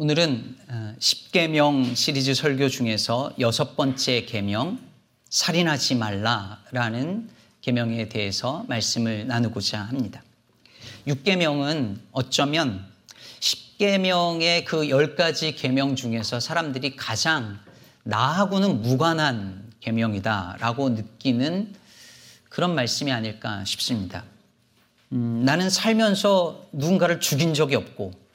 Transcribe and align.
오늘은 0.00 0.54
10계명 1.00 1.90
어, 1.90 1.94
시리즈 1.96 2.32
설교 2.32 2.68
중에서 2.68 3.32
여섯 3.40 3.74
번째 3.74 4.26
계명 4.26 4.78
살인하지 5.28 5.96
말라라는 5.96 7.28
계명에 7.62 8.08
대해서 8.08 8.64
말씀을 8.68 9.26
나누고자 9.26 9.80
합니다. 9.80 10.22
6계명은 11.08 11.98
어쩌면 12.12 12.86
10계명의 13.40 14.64
그 14.66 14.82
10가지 14.82 15.56
계명 15.56 15.96
중에서 15.96 16.38
사람들이 16.38 16.94
가장 16.94 17.58
나하고는 18.04 18.82
무관한 18.82 19.68
계명이다라고 19.80 20.90
느끼는 20.90 21.74
그런 22.48 22.76
말씀이 22.76 23.10
아닐까 23.10 23.64
싶습니다. 23.64 24.22
음, 25.10 25.42
나는 25.44 25.68
살면서 25.68 26.68
누군가를 26.70 27.18
죽인 27.18 27.52
적이 27.52 27.74
없고 27.74 28.27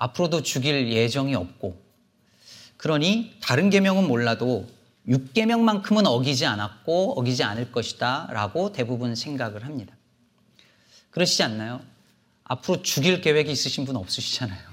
앞으로도 0.00 0.42
죽일 0.42 0.90
예정이 0.90 1.34
없고 1.34 1.80
그러니 2.78 3.36
다른 3.42 3.68
계명은 3.68 4.08
몰라도 4.08 4.66
6계명만큼은 5.06 6.06
어기지 6.06 6.46
않았고 6.46 7.20
어기지 7.20 7.42
않을 7.44 7.70
것이다라고 7.70 8.72
대부분 8.72 9.14
생각을 9.14 9.64
합니다. 9.64 9.94
그러시지 11.10 11.42
않나요? 11.42 11.82
앞으로 12.44 12.82
죽일 12.82 13.20
계획이 13.20 13.52
있으신 13.52 13.84
분 13.84 13.96
없으시잖아요. 13.96 14.70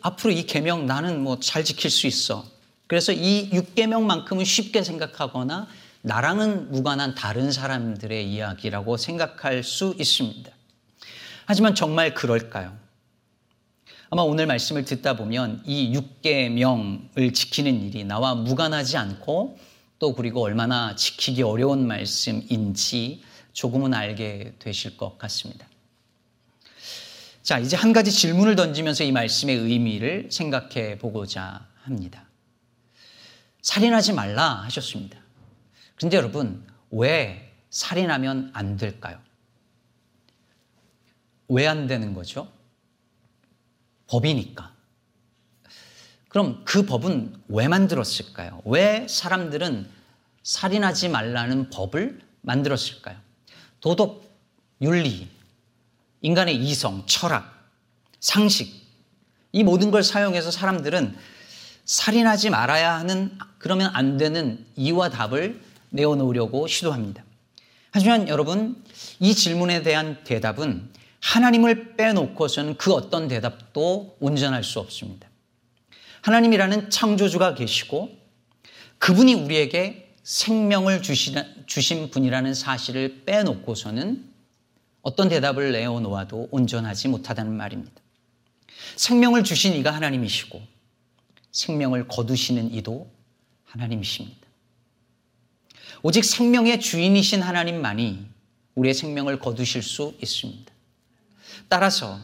앞으로 0.00 0.32
이 0.32 0.44
계명 0.46 0.86
나는 0.86 1.22
뭐 1.22 1.38
잘 1.38 1.62
지킬 1.62 1.90
수 1.90 2.06
있어. 2.06 2.44
그래서 2.88 3.12
이 3.12 3.50
6계명만큼은 3.50 4.44
쉽게 4.44 4.82
생각하거나 4.82 5.68
나랑은 6.02 6.72
무관한 6.72 7.14
다른 7.14 7.52
사람들의 7.52 8.32
이야기라고 8.32 8.96
생각할 8.96 9.62
수 9.62 9.94
있습니다. 9.98 10.50
하지만 11.44 11.74
정말 11.74 12.14
그럴까요? 12.14 12.85
아마 14.08 14.22
오늘 14.22 14.46
말씀을 14.46 14.84
듣다 14.84 15.16
보면 15.16 15.62
이 15.66 15.92
6계명을 16.24 17.34
지키는 17.34 17.82
일이 17.82 18.04
나와 18.04 18.34
무관하지 18.34 18.96
않고 18.96 19.58
또 19.98 20.14
그리고 20.14 20.42
얼마나 20.42 20.94
지키기 20.94 21.42
어려운 21.42 21.86
말씀인지 21.86 23.22
조금은 23.52 23.94
알게 23.94 24.54
되실 24.58 24.96
것 24.96 25.18
같습니다. 25.18 25.66
자, 27.42 27.58
이제 27.58 27.76
한 27.76 27.92
가지 27.92 28.12
질문을 28.12 28.54
던지면서 28.54 29.04
이 29.04 29.12
말씀의 29.12 29.56
의미를 29.56 30.28
생각해 30.30 30.98
보고자 30.98 31.66
합니다. 31.82 32.24
살인하지 33.62 34.12
말라 34.12 34.62
하셨습니다. 34.64 35.18
그런데 35.96 36.16
여러분, 36.16 36.66
왜 36.90 37.52
살인하면 37.70 38.50
안 38.52 38.76
될까요? 38.76 39.18
왜 41.48 41.66
안 41.66 41.86
되는 41.86 42.14
거죠? 42.14 42.55
법이니까. 44.08 44.72
그럼 46.28 46.62
그 46.64 46.84
법은 46.84 47.34
왜 47.48 47.68
만들었을까요? 47.68 48.62
왜 48.66 49.06
사람들은 49.08 49.88
살인하지 50.42 51.08
말라는 51.08 51.70
법을 51.70 52.20
만들었을까요? 52.42 53.16
도덕, 53.80 54.24
윤리, 54.80 55.28
인간의 56.20 56.56
이성, 56.56 57.04
철학, 57.06 57.70
상식, 58.20 58.86
이 59.52 59.62
모든 59.64 59.90
걸 59.90 60.02
사용해서 60.02 60.50
사람들은 60.50 61.16
살인하지 61.84 62.50
말아야 62.50 62.94
하는, 62.94 63.38
그러면 63.58 63.90
안 63.94 64.16
되는 64.16 64.66
이와 64.76 65.08
답을 65.08 65.62
내어놓으려고 65.90 66.66
시도합니다. 66.66 67.24
하지만 67.92 68.28
여러분, 68.28 68.84
이 69.20 69.34
질문에 69.34 69.82
대한 69.82 70.22
대답은 70.24 70.90
하나님을 71.20 71.96
빼놓고서는 71.96 72.76
그 72.76 72.92
어떤 72.92 73.28
대답도 73.28 74.16
온전할 74.20 74.64
수 74.64 74.80
없습니다. 74.80 75.28
하나님이라는 76.22 76.90
창조주가 76.90 77.54
계시고 77.54 78.10
그분이 78.98 79.34
우리에게 79.34 80.14
생명을 80.22 81.02
주신 81.02 82.10
분이라는 82.10 82.54
사실을 82.54 83.24
빼놓고서는 83.24 84.32
어떤 85.02 85.28
대답을 85.28 85.70
내어놓아도 85.70 86.48
온전하지 86.50 87.08
못하다는 87.08 87.56
말입니다. 87.56 87.94
생명을 88.96 89.44
주신 89.44 89.74
이가 89.74 89.92
하나님이시고 89.92 90.60
생명을 91.52 92.08
거두시는 92.08 92.74
이도 92.74 93.08
하나님이십니다. 93.64 94.46
오직 96.02 96.24
생명의 96.24 96.80
주인이신 96.80 97.40
하나님만이 97.42 98.26
우리의 98.74 98.94
생명을 98.94 99.38
거두실 99.38 99.82
수 99.82 100.14
있습니다. 100.20 100.72
따라서 101.68 102.18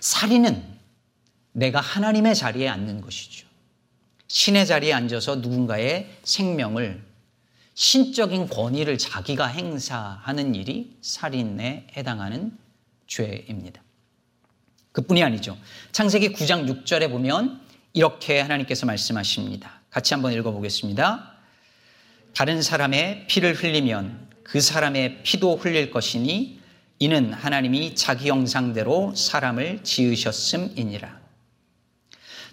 살인은 0.00 0.76
내가 1.52 1.80
하나님의 1.80 2.34
자리에 2.34 2.68
앉는 2.68 3.00
것이죠. 3.00 3.46
신의 4.28 4.66
자리에 4.66 4.92
앉아서 4.92 5.36
누군가의 5.36 6.18
생명을 6.24 7.04
신적인 7.74 8.48
권위를 8.48 8.98
자기가 8.98 9.46
행사하는 9.46 10.54
일이 10.54 10.96
살인에 11.02 11.88
해당하는 11.96 12.56
죄입니다. 13.06 13.82
그뿐이 14.92 15.22
아니죠. 15.22 15.58
창세기 15.92 16.32
9장 16.32 16.66
6절에 16.84 17.10
보면 17.10 17.60
이렇게 17.92 18.40
하나님께서 18.40 18.86
말씀하십니다. 18.86 19.80
같이 19.90 20.14
한번 20.14 20.32
읽어보겠습니다. 20.32 21.32
다른 22.34 22.62
사람의 22.62 23.26
피를 23.28 23.54
흘리면 23.54 24.30
그 24.42 24.60
사람의 24.60 25.22
피도 25.22 25.56
흘릴 25.56 25.90
것이니 25.90 26.60
이는 26.98 27.32
하나님이 27.32 27.94
자기 27.94 28.30
형상대로 28.30 29.14
사람을 29.14 29.82
지으셨음이니라. 29.82 31.20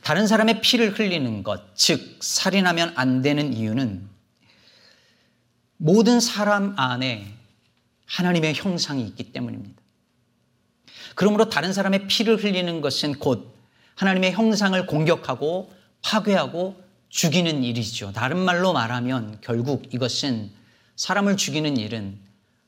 다른 0.01 0.27
사람의 0.27 0.61
피를 0.61 0.99
흘리는 0.99 1.43
것, 1.43 1.75
즉, 1.75 2.17
살인하면 2.21 2.93
안 2.95 3.21
되는 3.21 3.53
이유는 3.53 4.09
모든 5.77 6.19
사람 6.19 6.77
안에 6.77 7.33
하나님의 8.05 8.53
형상이 8.53 9.03
있기 9.07 9.31
때문입니다. 9.31 9.81
그러므로 11.15 11.49
다른 11.49 11.71
사람의 11.71 12.07
피를 12.07 12.43
흘리는 12.43 12.81
것은 12.81 13.15
곧 13.19 13.55
하나님의 13.95 14.33
형상을 14.33 14.85
공격하고 14.87 15.73
파괴하고 16.01 16.81
죽이는 17.09 17.63
일이죠. 17.63 18.11
다른 18.11 18.37
말로 18.39 18.73
말하면 18.73 19.39
결국 19.41 19.93
이것은 19.93 20.51
사람을 20.95 21.37
죽이는 21.37 21.77
일은 21.77 22.19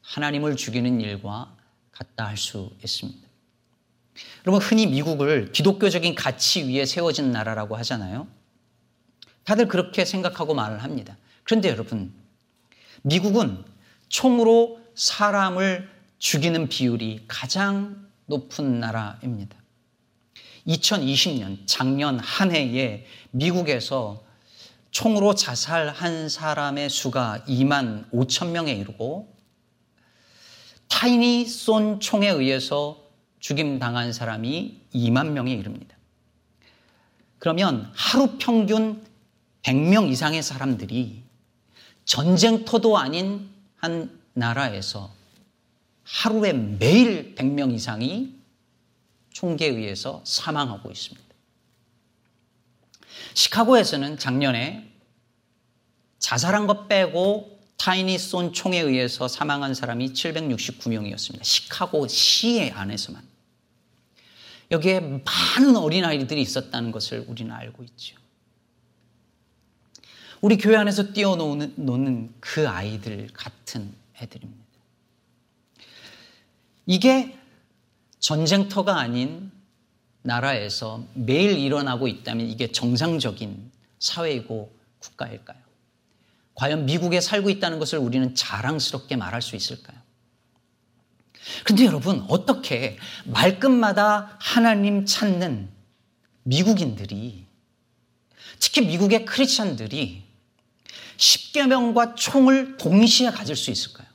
하나님을 0.01 0.55
죽이는 0.55 1.01
일과 1.01 1.54
같다 1.95 2.27
할 2.27 2.37
수 2.37 2.71
있습니다. 2.83 3.25
여러분, 4.45 4.61
흔히 4.61 4.87
미국을 4.87 5.51
기독교적인 5.51 6.15
가치 6.15 6.63
위에 6.63 6.85
세워진 6.85 7.31
나라라고 7.31 7.75
하잖아요. 7.77 8.27
다들 9.43 9.67
그렇게 9.67 10.05
생각하고 10.05 10.53
말을 10.53 10.83
합니다. 10.83 11.17
그런데 11.43 11.69
여러분, 11.69 12.13
미국은 13.01 13.63
총으로 14.07 14.79
사람을 14.95 15.89
죽이는 16.17 16.69
비율이 16.69 17.25
가장 17.27 18.09
높은 18.25 18.79
나라입니다. 18.79 19.57
2020년, 20.67 21.59
작년 21.65 22.19
한 22.19 22.51
해에 22.51 23.05
미국에서 23.31 24.23
총으로 24.91 25.35
자살한 25.35 26.29
사람의 26.29 26.89
수가 26.89 27.43
2만 27.47 28.09
5천 28.11 28.51
명에 28.51 28.71
이르고 28.71 29.34
타인이 30.87 31.45
쏜 31.45 31.99
총에 31.99 32.29
의해서 32.29 33.03
죽임당한 33.39 34.13
사람이 34.13 34.81
2만 34.93 35.29
명에 35.31 35.53
이릅니다. 35.53 35.95
그러면 37.39 37.91
하루 37.93 38.37
평균 38.39 39.05
100명 39.63 40.09
이상의 40.09 40.41
사람들이 40.41 41.23
전쟁터도 42.05 42.97
아닌 42.97 43.49
한 43.77 44.19
나라에서 44.33 45.11
하루에 46.03 46.53
매일 46.53 47.35
100명 47.35 47.73
이상이 47.73 48.33
총기에 49.31 49.67
의해서 49.67 50.21
사망하고 50.23 50.91
있습니다. 50.91 51.25
시카고에서는 53.33 54.17
작년에 54.17 54.91
자살한 56.19 56.67
것 56.67 56.87
빼고 56.87 57.54
타인이 57.77 58.17
쏜 58.17 58.53
총에 58.53 58.79
의해서 58.79 59.27
사망한 59.27 59.73
사람이 59.73 60.13
769명이었습니다. 60.13 61.43
시카고 61.43 62.07
시의 62.07 62.71
안에서만. 62.71 63.21
여기에 64.71 64.99
많은 64.99 65.75
어린아이들이 65.75 66.41
있었다는 66.41 66.91
것을 66.91 67.25
우리는 67.27 67.51
알고 67.51 67.83
있죠. 67.83 68.15
우리 70.41 70.57
교회 70.57 70.75
안에서 70.75 71.13
뛰어노는 71.13 72.33
그 72.39 72.67
아이들 72.67 73.27
같은 73.33 73.93
애들입니다. 74.21 74.63
이게 76.85 77.37
전쟁터가 78.19 78.97
아닌 78.97 79.51
나라에서 80.21 81.03
매일 81.13 81.57
일어나고 81.57 82.07
있다면 82.07 82.47
이게 82.47 82.71
정상적인 82.71 83.71
사회이고 83.99 84.75
국가일까요? 84.99 85.64
과연 86.55 86.85
미국에 86.85 87.21
살고 87.21 87.49
있다는 87.49 87.79
것을 87.79 87.99
우리는 87.99 88.33
자랑스럽게 88.33 89.17
말할 89.17 89.41
수 89.41 89.55
있을까요? 89.55 89.97
근데 91.63 91.85
여러분, 91.85 92.25
어떻게 92.27 92.97
말끝마다 93.25 94.37
하나님 94.39 95.05
찾는 95.05 95.69
미국인들이 96.43 97.45
특히 98.59 98.85
미국의 98.85 99.25
크리스천들이 99.25 100.23
십계명과 101.17 102.15
총을 102.15 102.77
동시에 102.77 103.31
가질 103.31 103.55
수 103.55 103.71
있을까요? 103.71 104.07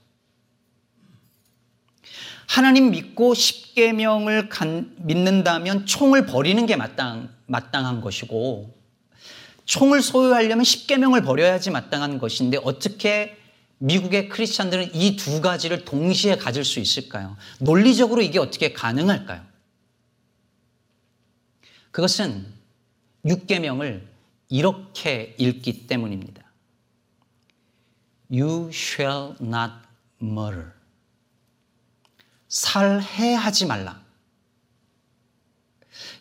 하나님 2.48 2.90
믿고 2.90 3.34
십계명을 3.34 4.48
믿는다면 4.96 5.86
총을 5.86 6.26
버리는 6.26 6.66
게 6.66 6.74
마땅 6.74 7.32
마땅한 7.46 8.00
것이고 8.00 8.79
총을 9.70 10.02
소유하려면 10.02 10.64
십계명을 10.64 11.22
버려야지 11.22 11.70
마땅한 11.70 12.18
것인데 12.18 12.58
어떻게 12.64 13.38
미국의 13.78 14.28
크리스찬들은 14.28 14.96
이 14.96 15.14
두 15.14 15.40
가지를 15.40 15.84
동시에 15.84 16.36
가질 16.36 16.64
수 16.64 16.80
있을까요? 16.80 17.36
논리적으로 17.60 18.20
이게 18.20 18.40
어떻게 18.40 18.72
가능할까요? 18.72 19.46
그것은 21.92 22.52
육계명을 23.24 24.08
이렇게 24.48 25.36
읽기 25.38 25.86
때문입니다. 25.86 26.42
You 28.28 28.70
shall 28.72 29.36
not 29.40 29.72
murder. 30.20 30.72
살해하지 32.48 33.66
말라. 33.66 34.02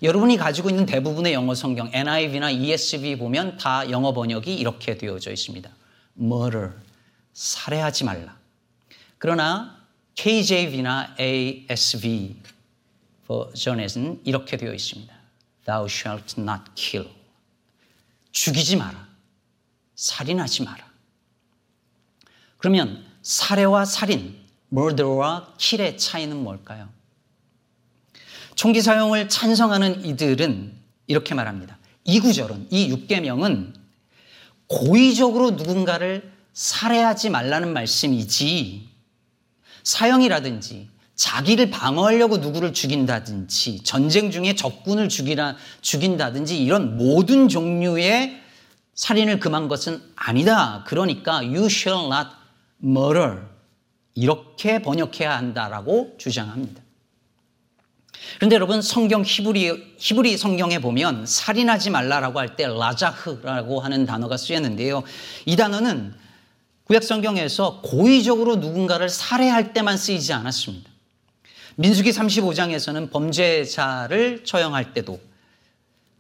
여러분이 0.02 0.38
가지고 0.38 0.70
있는 0.70 0.86
대부분의 0.86 1.34
영어 1.34 1.56
성경 1.56 1.90
NIV나 1.94 2.52
ESV 2.52 3.18
보면 3.18 3.58
다 3.58 3.90
영어 3.90 4.14
번역이 4.14 4.54
이렇게 4.54 4.98
되어져 4.98 5.32
있습니다. 5.32 5.70
murder. 6.20 6.72
살해하지 7.34 8.04
말라. 8.04 8.38
그러나 9.18 9.78
KJV나 10.16 11.16
ASV 11.20 12.36
버전에서는 13.28 14.22
이렇게 14.26 14.58
되어 14.58 14.74
있습니다. 14.74 15.14
Thou 15.66 15.86
shalt 15.86 16.42
not 16.42 16.64
kill. 16.76 17.10
죽이지 18.32 18.76
마라. 18.76 19.08
살인하지 19.96 20.64
마라. 20.64 20.90
그러면 22.58 23.06
살해와 23.22 23.86
살인, 23.86 24.38
murder와 24.72 25.54
kill의 25.58 25.98
차이는 25.98 26.38
뭘까요? 26.38 26.90
총기 28.60 28.82
사용을 28.82 29.30
찬성하는 29.30 30.04
이들은 30.04 30.74
이렇게 31.08 31.34
말합니다. 31.34 31.78
이 32.04 32.20
구절은, 32.20 32.68
이 32.72 32.94
6계명은 32.94 33.74
고의적으로 34.68 35.52
누군가를 35.52 36.30
살해하지 36.52 37.30
말라는 37.30 37.72
말씀이지 37.72 38.90
사형이라든지 39.84 40.90
자기를 41.16 41.70
방어하려고 41.70 42.36
누구를 42.36 42.74
죽인다든지 42.74 43.86
전쟁 43.86 44.30
중에 44.30 44.56
적군을 44.56 45.08
죽이라, 45.08 45.56
죽인다든지 45.80 46.62
이런 46.62 46.98
모든 46.98 47.48
종류의 47.48 48.42
살인을 48.94 49.40
금한 49.40 49.70
것은 49.70 50.02
아니다. 50.18 50.84
그러니까 50.86 51.36
you 51.38 51.68
shall 51.68 52.08
not 52.08 52.32
murder 52.84 53.38
이렇게 54.16 54.82
번역해야 54.82 55.38
한다라고 55.38 56.16
주장합니다. 56.18 56.89
그런데 58.38 58.56
여러분 58.56 58.82
성경 58.82 59.24
히브리 59.26 59.96
히브리 59.98 60.38
성경에 60.38 60.80
보면 60.80 61.26
살인하지 61.26 61.90
말라라고 61.90 62.40
할 62.40 62.56
때 62.56 62.68
라자흐라고 62.68 63.80
하는 63.80 64.06
단어가 64.06 64.38
쓰였는데요. 64.38 65.04
이 65.46 65.56
단어는 65.56 66.14
구약 66.86 67.04
성경에서 67.04 67.82
고의적으로 67.82 68.56
누군가를 68.56 69.10
살해할 69.10 69.74
때만 69.74 69.98
쓰이지 69.98 70.34
않았습니다. 70.34 70.90
민수기 71.76 72.10
35장에서는 72.12 73.12
범죄자를 73.12 74.44
처형할 74.44 74.94
때도 74.94 75.20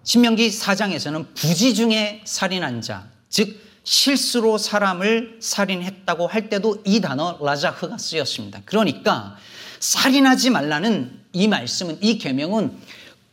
신명기 0.04 0.50
4장에서는 0.50 1.34
부지 1.34 1.74
중에 1.74 2.22
살인한 2.24 2.82
자, 2.82 3.10
즉 3.30 3.60
실수로 3.84 4.58
사람을 4.58 5.40
살인했다고 5.42 6.28
할 6.28 6.50
때도 6.50 6.82
이 6.86 7.02
단어 7.02 7.38
라자흐가 7.42 7.98
쓰였습니다. 7.98 8.62
그러니까 8.66 9.36
살인하지 9.80 10.52
말라는 10.52 11.19
이 11.34 11.48
말씀은 11.48 12.00
이 12.02 12.18
계명은 12.18 12.78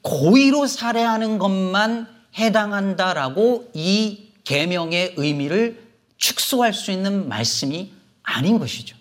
고의로 0.02 0.66
살해하는 0.66 1.38
것만 1.38 2.08
해당한다라고 2.38 3.70
이 3.74 4.28
계명의 4.44 5.14
의미를 5.16 5.84
축소할 6.16 6.72
수 6.72 6.90
있는 6.90 7.28
말씀이 7.28 7.92
아닌 8.22 8.58
것이죠. 8.58 8.96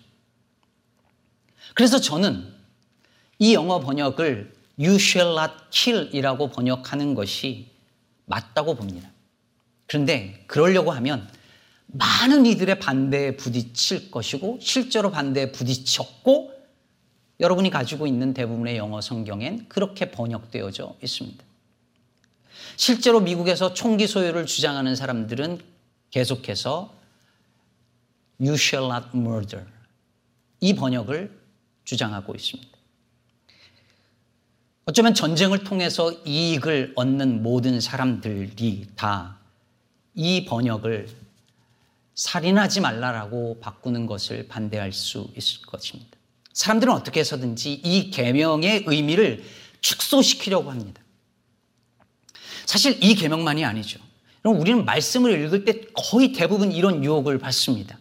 그래서 1.74 2.00
저는 2.00 2.52
이 3.38 3.54
영어 3.54 3.80
번역을 3.80 4.54
You 4.78 4.96
shall 4.96 5.36
not 5.38 5.52
kill 5.70 6.10
이라고 6.14 6.50
번역하는 6.50 7.14
것이 7.14 7.70
맞다고 8.26 8.74
봅니다. 8.74 9.10
그런데 9.86 10.42
그러려고 10.46 10.90
하면 10.90 11.28
많은 11.86 12.46
이들의 12.46 12.78
반대에 12.80 13.36
부딪힐 13.36 14.10
것이고 14.10 14.58
실제로 14.60 15.10
반대에 15.10 15.52
부딪혔고 15.52 16.55
여러분이 17.40 17.70
가지고 17.70 18.06
있는 18.06 18.32
대부분의 18.34 18.76
영어 18.76 19.00
성경엔 19.00 19.68
그렇게 19.68 20.10
번역되어져 20.10 20.96
있습니다. 21.02 21.44
실제로 22.76 23.20
미국에서 23.20 23.74
총기 23.74 24.06
소유를 24.06 24.46
주장하는 24.46 24.96
사람들은 24.96 25.60
계속해서 26.10 26.94
You 28.40 28.54
shall 28.54 28.90
not 28.90 29.08
murder. 29.14 29.66
이 30.60 30.74
번역을 30.74 31.38
주장하고 31.84 32.34
있습니다. 32.34 32.70
어쩌면 34.86 35.14
전쟁을 35.14 35.64
통해서 35.64 36.12
이익을 36.24 36.92
얻는 36.96 37.42
모든 37.42 37.80
사람들이 37.80 38.88
다 38.94 39.36
이 40.16 40.46
번역을 40.46 41.08
살인하지 42.14 42.80
말라라고 42.80 43.60
바꾸는 43.60 44.06
것을 44.06 44.48
반대할 44.48 44.92
수 44.92 45.30
있을 45.36 45.60
것입니다. 45.66 46.15
사람들은 46.56 46.90
어떻게 46.90 47.20
해서든지 47.20 47.70
이 47.84 48.10
계명의 48.10 48.84
의미를 48.86 49.44
축소시키려고 49.82 50.70
합니다. 50.70 51.02
사실 52.64 52.98
이 53.04 53.14
계명만이 53.14 53.62
아니죠. 53.62 54.00
우리는 54.42 54.86
말씀을 54.86 55.38
읽을 55.44 55.66
때 55.66 55.82
거의 55.92 56.32
대부분 56.32 56.72
이런 56.72 57.04
유혹을 57.04 57.38
받습니다. 57.38 57.98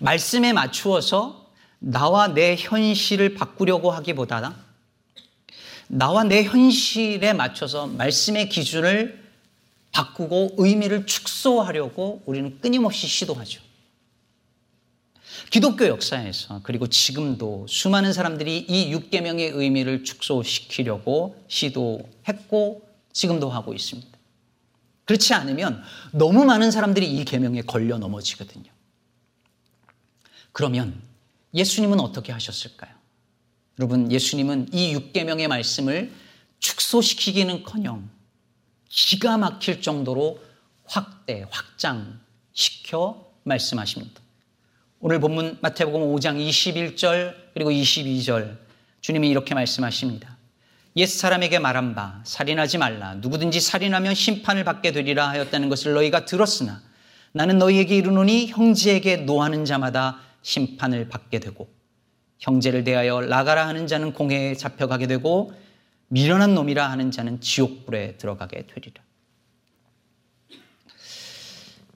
말씀에 0.00 0.52
맞추어서 0.52 1.48
나와 1.78 2.34
내 2.34 2.56
현실을 2.58 3.34
바꾸려고 3.34 3.92
하기보다 3.92 4.56
나와 5.86 6.24
내 6.24 6.42
현실에 6.42 7.32
맞춰서 7.34 7.86
말씀의 7.86 8.48
기준을 8.48 9.22
바꾸고 9.92 10.56
의미를 10.56 11.06
축소하려고 11.06 12.22
우리는 12.26 12.58
끊임없이 12.60 13.06
시도하죠. 13.06 13.69
기독교 15.48 15.86
역사에서 15.86 16.60
그리고 16.62 16.86
지금도 16.86 17.66
수많은 17.68 18.12
사람들이 18.12 18.58
이 18.58 18.94
6계명의 18.94 19.54
의미를 19.54 20.04
축소시키려고 20.04 21.42
시도했고 21.48 22.86
지금도 23.12 23.48
하고 23.48 23.72
있습니다. 23.72 24.10
그렇지 25.04 25.34
않으면 25.34 25.82
너무 26.12 26.44
많은 26.44 26.70
사람들이 26.70 27.10
이 27.10 27.24
계명에 27.24 27.62
걸려 27.62 27.98
넘어지거든요. 27.98 28.70
그러면 30.52 31.02
예수님은 31.54 31.98
어떻게 32.00 32.32
하셨을까요? 32.32 32.94
여러분, 33.78 34.12
예수님은 34.12 34.68
이 34.72 34.94
6계명의 34.94 35.48
말씀을 35.48 36.12
축소시키기는커녕 36.60 38.08
기가 38.88 39.38
막힐 39.38 39.80
정도로 39.80 40.40
확대, 40.84 41.46
확장시켜 41.50 43.32
말씀하십니다. 43.44 44.20
오늘 45.02 45.18
본문 45.18 45.56
마태복음 45.62 46.02
5장 46.14 46.36
21절 46.46 47.34
그리고 47.54 47.70
22절 47.70 48.58
주님이 49.00 49.30
이렇게 49.30 49.54
말씀하십니다. 49.54 50.36
옛 50.96 51.06
사람에게 51.06 51.58
말한 51.58 51.94
바 51.94 52.20
살인하지 52.24 52.76
말라 52.76 53.14
누구든지 53.14 53.60
살인하면 53.60 54.14
심판을 54.14 54.62
받게 54.62 54.92
되리라 54.92 55.30
하였다는 55.30 55.70
것을 55.70 55.94
너희가 55.94 56.26
들었으나 56.26 56.82
나는 57.32 57.56
너희에게 57.56 57.96
이르노니 57.96 58.48
형제에게 58.48 59.16
노하는 59.16 59.64
자마다 59.64 60.20
심판을 60.42 61.08
받게 61.08 61.38
되고 61.38 61.70
형제를 62.38 62.84
대하여 62.84 63.22
나가라 63.22 63.66
하는 63.68 63.86
자는 63.86 64.12
공회에 64.12 64.54
잡혀가게 64.54 65.06
되고 65.06 65.54
미련한 66.08 66.54
놈이라 66.54 66.90
하는 66.90 67.10
자는 67.10 67.40
지옥불에 67.40 68.18
들어가게 68.18 68.66
되리라. 68.66 69.02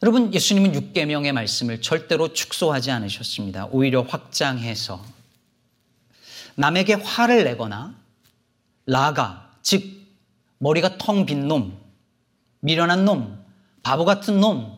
여러분 0.05 0.35
예수님은 0.35 0.73
6계명의 0.73 1.33
말씀을 1.33 1.81
절대로 1.81 2.35
축소하지 2.35 2.91
않으셨습니다. 2.91 3.69
오히려 3.71 4.03
확장해서 4.03 5.03
남에게 6.57 6.93
화를 6.93 7.45
내거나 7.45 7.95
라가 8.85 9.51
즉 9.63 9.83
머리가 10.59 10.99
텅 10.99 11.25
빈 11.25 11.49
놈, 11.49 11.81
미련한 12.61 13.07
놈, 13.07 13.43
바보 13.83 14.05
같은 14.05 14.41
놈 14.41 14.77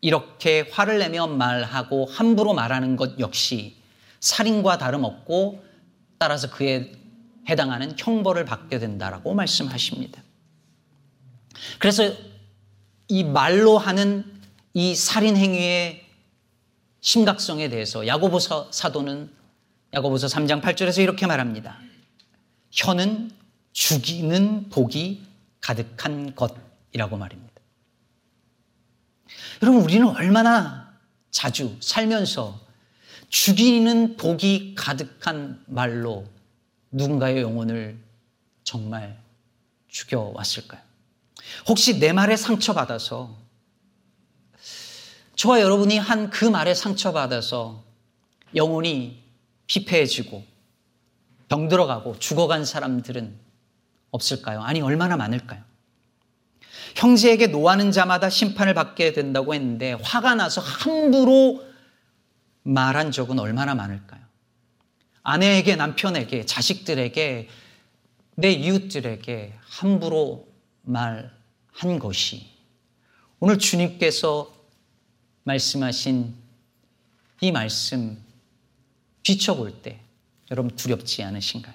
이렇게 0.00 0.70
화를 0.70 1.00
내며 1.00 1.26
말하고 1.26 2.06
함부로 2.06 2.54
말하는 2.54 2.94
것 2.94 3.18
역시 3.18 3.78
살인과 4.20 4.78
다름없고 4.78 5.64
따라서 6.18 6.50
그에 6.50 6.92
해당하는 7.48 7.96
형벌을 7.98 8.44
받게 8.44 8.78
된다라고 8.78 9.34
말씀하십니다. 9.34 10.22
그래서 11.80 12.14
이 13.08 13.24
말로 13.24 13.78
하는 13.78 14.24
이 14.74 14.94
살인 14.94 15.36
행위의 15.36 16.04
심각성에 17.00 17.68
대해서 17.68 18.06
야고보서 18.06 18.72
사도는 18.72 19.30
야고보서 19.94 20.26
3장 20.26 20.60
8절에서 20.60 21.02
이렇게 21.02 21.26
말합니다. 21.26 21.78
혀는 22.72 23.30
죽이는 23.72 24.68
복이 24.70 25.22
가득한 25.60 26.34
것이라고 26.34 27.16
말입니다. 27.16 27.54
여러분 29.62 29.82
우리는 29.82 30.06
얼마나 30.08 30.94
자주 31.30 31.76
살면서 31.80 32.60
죽이는 33.28 34.16
복이 34.16 34.74
가득한 34.76 35.62
말로 35.66 36.26
누군가의 36.90 37.42
영혼을 37.42 37.98
정말 38.64 39.20
죽여왔을까요? 39.88 40.85
혹시 41.68 41.98
내 41.98 42.12
말에 42.12 42.36
상처받아서 42.36 43.36
저와 45.36 45.60
여러분이 45.60 45.98
한 45.98 46.30
그 46.30 46.44
말에 46.44 46.74
상처받아서 46.74 47.84
영혼이 48.54 49.22
피폐해지고 49.66 50.44
병들어가고 51.48 52.18
죽어간 52.18 52.64
사람들은 52.64 53.38
없을까요? 54.10 54.62
아니, 54.62 54.80
얼마나 54.80 55.16
많을까요? 55.16 55.62
형제에게 56.94 57.48
노하는 57.48 57.92
자마다 57.92 58.30
심판을 58.30 58.72
받게 58.74 59.12
된다고 59.12 59.54
했는데 59.54 59.92
화가 59.92 60.34
나서 60.34 60.60
함부로 60.60 61.62
말한 62.62 63.12
적은 63.12 63.38
얼마나 63.38 63.74
많을까요? 63.74 64.20
아내에게, 65.22 65.76
남편에게, 65.76 66.46
자식들에게, 66.46 67.48
내 68.36 68.50
이웃들에게 68.52 69.54
함부로 69.68 70.48
말 70.82 71.35
한 71.76 71.98
것이 71.98 72.46
오늘 73.38 73.58
주님께서 73.58 74.50
말씀하신 75.44 76.34
이 77.42 77.52
말씀 77.52 78.18
비춰볼 79.22 79.82
때 79.82 80.00
여러분 80.50 80.74
두렵지 80.74 81.22
않으신가요? 81.22 81.74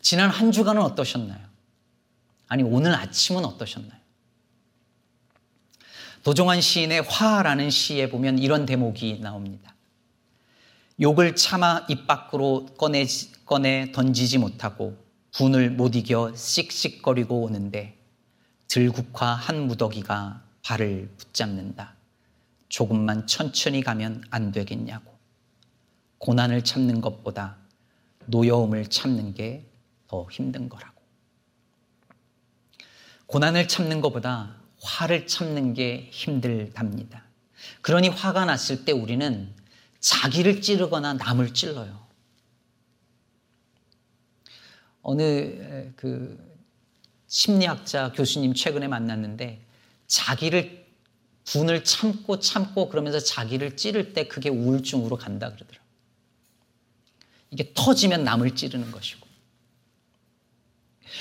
지난 0.00 0.30
한 0.30 0.50
주간은 0.50 0.82
어떠셨나요? 0.82 1.46
아니, 2.48 2.62
오늘 2.62 2.94
아침은 2.94 3.44
어떠셨나요? 3.44 4.00
도종환 6.22 6.60
시인의 6.60 7.02
화라는 7.02 7.70
시에 7.70 8.08
보면 8.08 8.38
이런 8.38 8.66
대목이 8.66 9.20
나옵니다. 9.20 9.74
욕을 11.00 11.36
참아 11.36 11.86
입 11.88 12.06
밖으로 12.06 12.66
꺼내, 12.76 13.06
꺼내 13.44 13.92
던지지 13.92 14.38
못하고 14.38 15.05
분을 15.32 15.70
못 15.70 15.94
이겨 15.94 16.34
씩씩거리고 16.34 17.42
오는데 17.42 17.98
들국화 18.68 19.34
한 19.34 19.66
무더기가 19.66 20.42
발을 20.62 21.10
붙잡는다. 21.16 21.94
조금만 22.68 23.26
천천히 23.26 23.82
가면 23.82 24.24
안 24.30 24.52
되겠냐고. 24.52 25.14
고난을 26.18 26.64
참는 26.64 27.00
것보다 27.00 27.56
노여움을 28.26 28.86
참는 28.86 29.34
게 29.34 29.76
더 30.08 30.26
힘든 30.30 30.68
거라고. 30.68 31.02
고난을 33.26 33.68
참는 33.68 34.00
것보다 34.00 34.54
화를 34.80 35.26
참는 35.26 35.74
게 35.74 36.08
힘들답니다. 36.12 37.24
그러니 37.80 38.08
화가 38.08 38.44
났을 38.44 38.84
때 38.84 38.92
우리는 38.92 39.52
자기를 39.98 40.60
찌르거나 40.60 41.14
남을 41.14 41.54
찔러요. 41.54 42.05
어느 45.08 45.92
그 45.94 46.36
심리학자 47.28 48.10
교수님 48.10 48.54
최근에 48.54 48.88
만났는데 48.88 49.60
자기를 50.08 50.84
분을 51.44 51.84
참고 51.84 52.40
참고 52.40 52.88
그러면서 52.88 53.20
자기를 53.20 53.76
찌를 53.76 54.14
때 54.14 54.26
그게 54.26 54.48
우울증으로 54.48 55.16
간다 55.16 55.52
그러더라고요. 55.52 55.86
이게 57.52 57.70
터지면 57.72 58.24
남을 58.24 58.56
찌르는 58.56 58.90
것이고. 58.90 59.24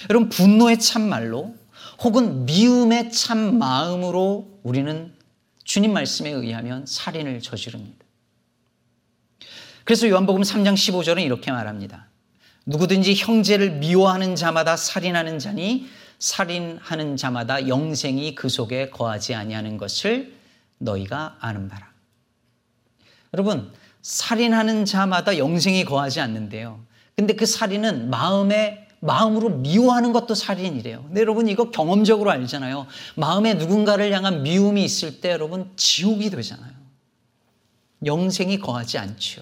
여러분, 0.09 0.29
분노의 0.29 0.79
참말로 0.79 1.55
혹은 2.01 2.45
미움의 2.45 3.11
참 3.11 3.59
마음으로 3.59 4.59
우리는 4.63 5.13
주님 5.63 5.93
말씀에 5.93 6.31
의하면 6.31 6.87
살인을 6.87 7.39
저지릅니다. 7.39 8.03
그래서 9.83 10.09
요한복음 10.09 10.41
3장 10.41 10.73
15절은 10.73 11.23
이렇게 11.23 11.51
말합니다. 11.51 12.09
누구든지 12.65 13.15
형제를 13.15 13.71
미워하는 13.71 14.35
자마다 14.35 14.75
살인하는 14.75 15.39
자니 15.39 15.87
살인하는 16.19 17.17
자마다 17.17 17.67
영생이 17.67 18.35
그 18.35 18.49
속에 18.49 18.89
거하지 18.89 19.35
아니하는 19.35 19.77
것을 19.77 20.33
너희가 20.77 21.37
아는 21.39 21.67
바라. 21.67 21.91
여러분, 23.33 23.71
살인하는 24.01 24.85
자마다 24.85 25.37
영생이 25.37 25.85
거하지 25.85 26.21
않는데요. 26.21 26.79
근데 27.15 27.33
그 27.33 27.45
살인은 27.45 28.09
마음에 28.09 28.87
마음으로 28.99 29.49
미워하는 29.49 30.13
것도 30.13 30.33
살인이래요. 30.33 31.03
근데 31.03 31.21
여러분 31.21 31.47
이거 31.47 31.69
경험적으로 31.69 32.31
알잖아요. 32.31 32.87
마음에 33.15 33.53
누군가를 33.53 34.11
향한 34.11 34.41
미움이 34.41 34.83
있을 34.83 35.21
때 35.21 35.31
여러분 35.31 35.71
지옥이 35.75 36.29
되잖아요. 36.31 36.73
영생이 38.03 38.59
거하지 38.59 38.97
않죠. 38.97 39.41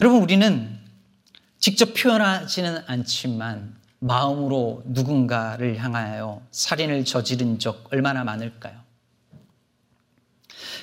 여러분 0.00 0.22
우리는 0.22 0.78
직접 1.58 1.94
표현하지는 1.94 2.82
않지만 2.86 3.76
마음으로 4.00 4.82
누군가를 4.86 5.78
향하여 5.78 6.42
살인을 6.50 7.04
저지른 7.04 7.58
적 7.58 7.86
얼마나 7.92 8.24
많을까요? 8.24 8.80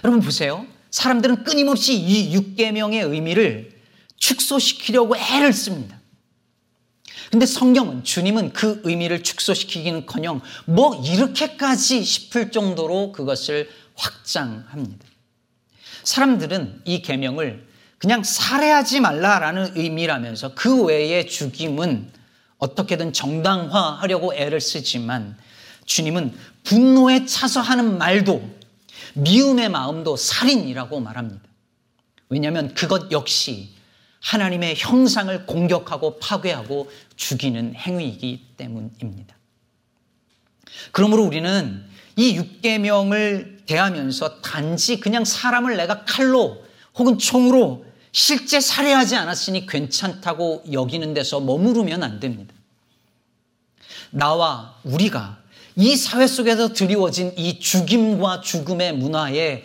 여러분 0.04 0.22
보세요. 0.22 0.66
사람들은 0.92 1.44
끊임없이 1.44 1.96
이 1.96 2.34
육계명의 2.34 3.02
의미를 3.02 3.78
축소시키려고 4.16 5.18
애를 5.18 5.52
씁니다. 5.52 6.00
근데 7.30 7.46
성경은 7.46 8.04
주님은 8.04 8.54
그 8.54 8.82
의미를 8.86 9.22
축소시키기는커녕 9.22 10.42
뭐 10.66 10.96
이렇게까지 11.06 12.04
싶을 12.04 12.52
정도로 12.52 13.12
그것을 13.12 13.70
확장합니다. 13.96 15.06
사람들은 16.04 16.84
이 16.86 17.02
계명을 17.02 17.69
그냥 18.00 18.24
살해하지 18.24 19.02
말라라는 19.02 19.74
의미라면서 19.76 20.56
그 20.56 20.86
외의 20.86 21.28
죽임은 21.28 22.12
어떻게든 22.58 23.14
정당화하려고 23.14 24.34
애를 24.34 24.62
쓰지만 24.62 25.38
주님은 25.86 26.34
분노에 26.64 27.26
차서 27.26 27.62
하는 27.62 27.98
말도 27.98 28.58
미움의 29.16 29.70
마음도 29.70 30.16
살인이라고 30.16 31.00
말합니다. 31.02 31.42
왜냐하면 32.30 32.74
그것 32.74 33.12
역시 33.12 33.70
하나님의 34.22 34.76
형상을 34.78 35.46
공격하고 35.46 36.20
파괴하고 36.20 36.92
죽이는 37.16 37.76
행위이기 37.76 38.46
때문입니다. 38.58 39.36
그러므로 40.92 41.24
우리는 41.24 41.86
이 42.16 42.36
육계명을 42.36 43.64
대하면서 43.66 44.42
단지 44.42 45.00
그냥 45.00 45.26
사람을 45.26 45.78
내가 45.78 46.06
칼로 46.06 46.64
혹은 46.96 47.18
총으로 47.18 47.89
실제 48.12 48.60
살해하지 48.60 49.16
않았으니 49.16 49.66
괜찮다고 49.66 50.64
여기는 50.72 51.14
데서 51.14 51.40
머무르면 51.40 52.04
안 52.04 52.20
됩니다. 52.20 52.54
나와 54.12 54.76
우리가 54.84 55.40
이 55.76 55.96
사회 55.96 56.28
속에서 56.28 56.74
드리워진 56.74 57.34
이 57.38 57.60
죽임과 57.60 58.42
죽음의 58.42 58.98
문화에 58.98 59.64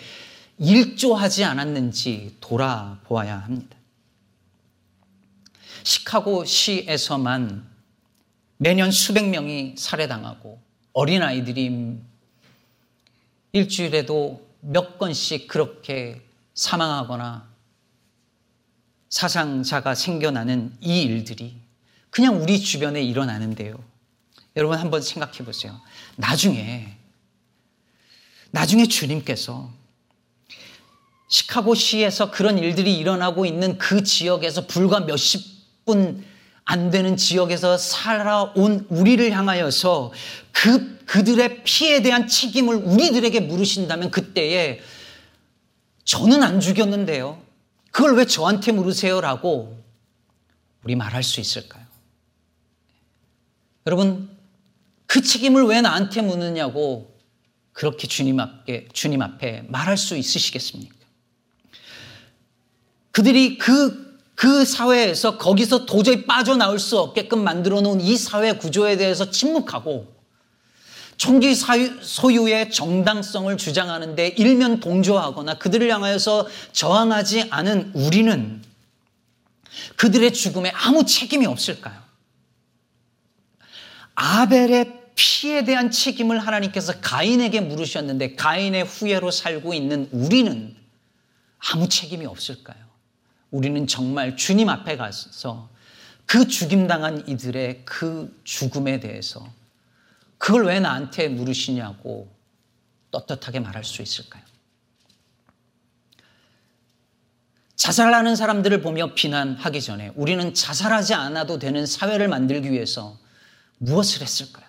일조하지 0.58 1.44
않았는지 1.44 2.36
돌아보아야 2.40 3.38
합니다. 3.38 3.76
시카고 5.82 6.44
시에서만 6.44 7.66
매년 8.58 8.90
수백 8.90 9.28
명이 9.28 9.74
살해당하고 9.76 10.60
어린아이들이 10.92 11.98
일주일에도 13.52 14.46
몇 14.60 14.98
건씩 14.98 15.48
그렇게 15.48 16.22
사망하거나 16.54 17.53
사상자가 19.08 19.94
생겨나는 19.94 20.76
이 20.80 21.02
일들이 21.02 21.56
그냥 22.10 22.40
우리 22.40 22.60
주변에 22.60 23.02
일어나는데요. 23.02 23.76
여러분 24.56 24.78
한번 24.78 25.02
생각해 25.02 25.38
보세요. 25.38 25.80
나중에, 26.16 26.96
나중에 28.50 28.86
주님께서 28.86 29.72
시카고 31.28 31.74
시에서 31.74 32.30
그런 32.30 32.58
일들이 32.58 32.96
일어나고 32.96 33.46
있는 33.46 33.78
그 33.78 34.02
지역에서 34.02 34.66
불과 34.66 35.00
몇십 35.00 35.84
분 35.84 36.34
안 36.64 36.90
되는 36.90 37.16
지역에서 37.16 37.76
살아온 37.76 38.86
우리를 38.88 39.30
향하여서 39.30 40.12
그, 40.52 40.96
그들의 41.04 41.62
피에 41.64 42.02
대한 42.02 42.26
책임을 42.26 42.76
우리들에게 42.76 43.40
물으신다면 43.40 44.10
그때에 44.10 44.80
저는 46.04 46.42
안 46.42 46.60
죽였는데요. 46.60 47.42
그걸 47.94 48.16
왜 48.16 48.24
저한테 48.24 48.72
물으세요라고 48.72 49.80
우리 50.82 50.96
말할 50.96 51.22
수 51.22 51.38
있을까요? 51.38 51.84
여러분, 53.86 54.36
그 55.06 55.22
책임을 55.22 55.62
왜 55.62 55.80
나한테 55.80 56.20
묻느냐고 56.20 57.16
그렇게 57.72 58.08
주님 58.08 58.40
앞에, 58.40 58.88
주님 58.92 59.22
앞에 59.22 59.66
말할 59.68 59.96
수 59.96 60.16
있으시겠습니까? 60.16 60.92
그들이 63.12 63.58
그, 63.58 64.18
그 64.34 64.64
사회에서 64.64 65.38
거기서 65.38 65.86
도저히 65.86 66.26
빠져나올 66.26 66.80
수 66.80 66.98
없게끔 66.98 67.44
만들어 67.44 67.80
놓은 67.80 68.00
이 68.00 68.16
사회 68.16 68.54
구조에 68.56 68.96
대해서 68.96 69.30
침묵하고 69.30 70.12
총기 71.16 71.54
소유의 71.54 72.70
정당성을 72.70 73.56
주장하는데 73.56 74.28
일면 74.36 74.80
동조하거나 74.80 75.58
그들을 75.58 75.90
향하여서 75.90 76.48
저항하지 76.72 77.48
않은 77.50 77.92
우리는 77.94 78.62
그들의 79.96 80.32
죽음에 80.32 80.70
아무 80.74 81.04
책임이 81.04 81.46
없을까요? 81.46 82.02
아벨의 84.14 85.04
피에 85.14 85.64
대한 85.64 85.90
책임을 85.90 86.38
하나님께서 86.38 87.00
가인에게 87.00 87.60
물으셨는데 87.60 88.34
가인의 88.34 88.84
후예로 88.84 89.30
살고 89.30 89.74
있는 89.74 90.08
우리는 90.12 90.74
아무 91.72 91.88
책임이 91.88 92.26
없을까요? 92.26 92.76
우리는 93.50 93.86
정말 93.86 94.36
주님 94.36 94.68
앞에 94.68 94.96
가서 94.96 95.68
그 96.26 96.48
죽임당한 96.48 97.28
이들의 97.28 97.82
그 97.84 98.40
죽음에 98.44 98.98
대해서 98.98 99.46
그걸 100.44 100.66
왜 100.66 100.78
나한테 100.78 101.28
물으시냐고 101.28 102.30
떳떳하게 103.10 103.60
말할 103.60 103.82
수 103.82 104.02
있을까요? 104.02 104.42
자살하는 107.76 108.36
사람들을 108.36 108.82
보며 108.82 109.14
비난하기 109.14 109.80
전에 109.80 110.12
우리는 110.14 110.52
자살하지 110.52 111.14
않아도 111.14 111.58
되는 111.58 111.86
사회를 111.86 112.28
만들기 112.28 112.70
위해서 112.70 113.18
무엇을 113.78 114.20
했을까요? 114.20 114.66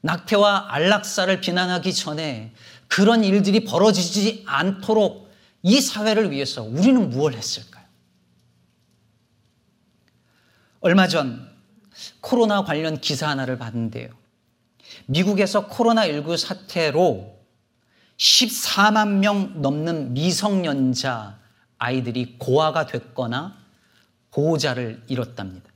낙태와 0.00 0.72
안락사를 0.72 1.42
비난하기 1.42 1.92
전에 1.92 2.54
그런 2.88 3.24
일들이 3.24 3.62
벌어지지 3.66 4.44
않도록 4.46 5.30
이 5.62 5.82
사회를 5.82 6.30
위해서 6.30 6.62
우리는 6.62 7.10
무엇을 7.10 7.36
했을까요? 7.36 7.84
얼마 10.80 11.08
전 11.08 11.53
코로나 12.20 12.64
관련 12.64 13.00
기사 13.00 13.28
하나를 13.28 13.58
봤는데요. 13.58 14.08
미국에서 15.06 15.68
코로나19 15.68 16.36
사태로 16.36 17.34
14만 18.16 19.18
명 19.18 19.60
넘는 19.60 20.14
미성년자 20.14 21.38
아이들이 21.78 22.36
고아가 22.38 22.86
됐거나 22.86 23.56
보호자를 24.30 25.02
잃었답니다. 25.08 25.70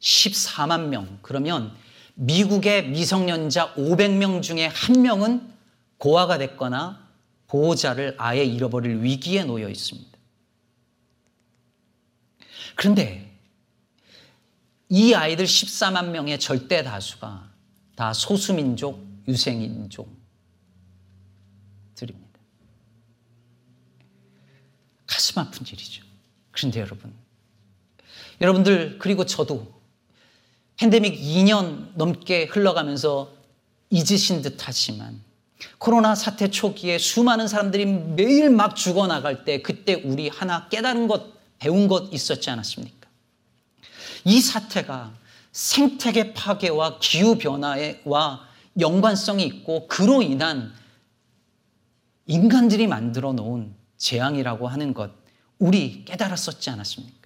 14만 0.00 0.88
명. 0.88 1.18
그러면 1.22 1.72
미국의 2.14 2.88
미성년자 2.88 3.74
500명 3.74 4.42
중에 4.42 4.66
한 4.66 5.02
명은 5.02 5.52
고아가 5.98 6.38
됐거나 6.38 7.08
보호자를 7.46 8.14
아예 8.18 8.44
잃어버릴 8.44 9.02
위기에 9.02 9.44
놓여 9.44 9.68
있습니다. 9.68 10.10
그런데 12.74 13.31
이 14.94 15.14
아이들 15.14 15.46
14만 15.46 16.10
명의 16.10 16.38
절대 16.38 16.82
다수가 16.82 17.50
다 17.96 18.12
소수민족, 18.12 19.02
유생인종들입니다. 19.26 20.18
가슴 25.06 25.38
아픈 25.38 25.66
일이죠. 25.66 26.04
그런데 26.50 26.80
여러분, 26.80 27.10
여러분들, 28.42 28.98
그리고 28.98 29.24
저도 29.24 29.72
팬데믹 30.76 31.18
2년 31.18 31.92
넘게 31.94 32.44
흘러가면서 32.50 33.32
잊으신 33.88 34.42
듯 34.42 34.58
하지만 34.60 35.22
코로나 35.78 36.14
사태 36.14 36.50
초기에 36.50 36.98
수많은 36.98 37.48
사람들이 37.48 37.86
매일 37.86 38.50
막 38.50 38.76
죽어나갈 38.76 39.46
때 39.46 39.62
그때 39.62 39.94
우리 39.94 40.28
하나 40.28 40.68
깨달은 40.68 41.08
것, 41.08 41.32
배운 41.58 41.88
것 41.88 42.12
있었지 42.12 42.50
않았습니까? 42.50 43.01
이 44.24 44.40
사태가 44.40 45.12
생태계 45.52 46.34
파괴와 46.34 46.98
기후 46.98 47.36
변화와 47.36 48.48
연관성이 48.80 49.44
있고 49.44 49.86
그로 49.88 50.22
인한 50.22 50.72
인간들이 52.26 52.86
만들어 52.86 53.32
놓은 53.32 53.74
재앙이라고 53.98 54.68
하는 54.68 54.94
것, 54.94 55.10
우리 55.58 56.04
깨달았었지 56.04 56.70
않았습니까? 56.70 57.22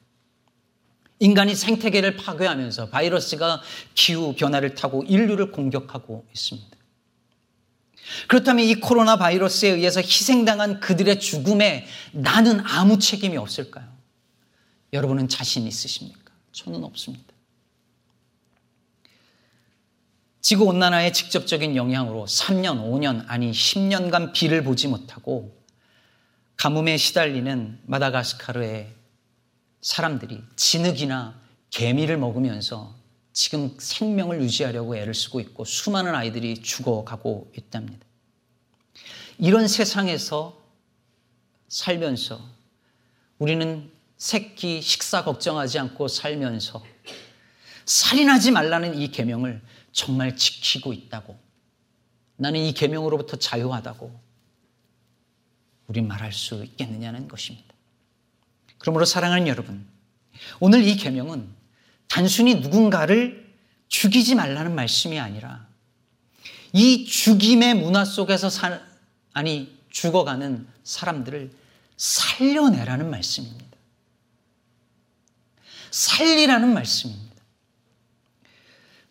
인간이 1.18 1.54
생태계를 1.54 2.16
파괴하면서 2.16 2.90
바이러스가 2.90 3.62
기후 3.94 4.34
변화를 4.34 4.74
타고 4.74 5.02
인류를 5.04 5.52
공격하고 5.52 6.26
있습니다. 6.32 6.76
그렇다면 8.28 8.66
이 8.66 8.74
코로나 8.76 9.16
바이러스에 9.16 9.70
의해서 9.70 10.00
희생당한 10.00 10.80
그들의 10.80 11.18
죽음에 11.18 11.86
나는 12.12 12.60
아무 12.64 12.98
책임이 12.98 13.36
없을까요? 13.36 13.86
여러분은 14.92 15.28
자신 15.28 15.66
있으십니까? 15.66 16.25
저는 16.56 16.82
없습니다. 16.84 17.34
지구 20.40 20.64
온난화의 20.64 21.12
직접적인 21.12 21.76
영향으로 21.76 22.24
3년, 22.24 22.80
5년, 22.80 23.24
아니 23.28 23.50
10년간 23.50 24.32
비를 24.32 24.64
보지 24.64 24.88
못하고 24.88 25.54
가뭄에 26.56 26.96
시달리는 26.96 27.80
마다가스카르의 27.84 28.94
사람들이 29.82 30.42
진흙이나 30.56 31.38
개미를 31.68 32.16
먹으면서 32.16 32.94
지금 33.34 33.76
생명을 33.78 34.40
유지하려고 34.40 34.96
애를 34.96 35.12
쓰고 35.12 35.40
있고 35.40 35.66
수많은 35.66 36.14
아이들이 36.14 36.62
죽어가고 36.62 37.52
있답니다. 37.58 38.06
이런 39.38 39.68
세상에서 39.68 40.58
살면서 41.68 42.40
우리는 43.38 43.95
새끼 44.16 44.80
식사 44.80 45.24
걱정하지 45.24 45.78
않고 45.78 46.08
살면서 46.08 46.82
살인하지 47.84 48.50
말라는 48.50 48.98
이 48.98 49.10
계명을 49.10 49.62
정말 49.92 50.36
지키고 50.36 50.92
있다고 50.92 51.38
나는 52.36 52.60
이 52.60 52.72
계명으로부터 52.72 53.36
자유하다고 53.36 54.26
우린 55.86 56.08
말할 56.08 56.32
수 56.32 56.64
있겠느냐는 56.64 57.28
것입니다. 57.28 57.74
그러므로 58.78 59.04
사랑하는 59.04 59.46
여러분, 59.48 59.86
오늘 60.60 60.84
이 60.84 60.96
계명은 60.96 61.48
단순히 62.08 62.56
누군가를 62.56 63.54
죽이지 63.88 64.34
말라는 64.34 64.74
말씀이 64.74 65.18
아니라 65.18 65.66
이 66.72 67.06
죽임의 67.06 67.74
문화 67.74 68.04
속에서 68.04 68.50
살, 68.50 68.84
아니 69.32 69.76
죽어가는 69.90 70.66
사람들을 70.84 71.50
살려내라는 71.96 73.08
말씀입니다. 73.08 73.65
살리라는 75.90 76.72
말씀입니다. 76.72 77.26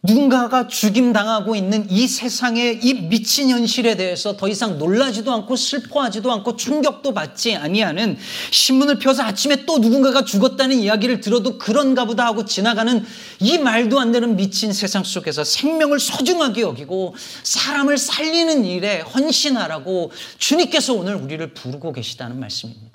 누군가가 0.05 0.67
죽임당하고 0.67 1.55
있는 1.55 1.89
이 1.89 2.07
세상의 2.07 2.79
이 2.83 2.93
미친 2.93 3.49
현실에 3.49 3.95
대해서 3.95 4.37
더 4.37 4.47
이상 4.47 4.77
놀라지도 4.77 5.33
않고 5.33 5.55
슬퍼하지도 5.55 6.31
않고 6.31 6.55
충격도 6.55 7.13
받지 7.13 7.55
아니하는 7.55 8.17
신문을 8.51 8.99
펴서 8.99 9.23
아침에 9.23 9.65
또 9.65 9.79
누군가가 9.79 10.23
죽었다는 10.23 10.79
이야기를 10.79 11.21
들어도 11.21 11.57
그런가 11.57 12.05
보다 12.05 12.25
하고 12.25 12.45
지나가는 12.45 13.03
이 13.39 13.57
말도 13.57 13.99
안 13.99 14.11
되는 14.11 14.35
미친 14.35 14.73
세상 14.73 15.03
속에서 15.03 15.43
생명을 15.43 15.99
소중하게 15.99 16.61
여기고 16.61 17.15
사람을 17.43 17.97
살리는 17.97 18.65
일에 18.65 19.01
헌신하라고 19.01 20.11
주님께서 20.37 20.93
오늘 20.93 21.15
우리를 21.15 21.53
부르고 21.53 21.93
계시다는 21.93 22.39
말씀입니다. 22.39 22.94